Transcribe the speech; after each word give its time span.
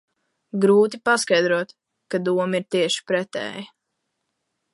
Grūti 0.63 0.99
paskaidrot, 1.09 1.75
ka 2.15 2.23
doma 2.31 2.49
ir 2.61 2.67
tieši 2.77 3.07
pretēja. 3.13 3.63